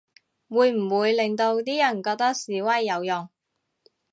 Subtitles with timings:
[0.49, 3.29] 會唔會令到啲人覺得示威有用